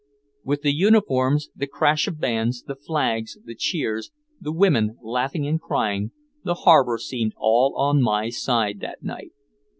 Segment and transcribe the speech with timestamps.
[0.43, 5.61] With the uniforms, the crash of bands, the flags, the cheers, the women laughing and
[5.61, 6.09] crying,
[6.43, 9.33] the harbor seemed all on my side that night.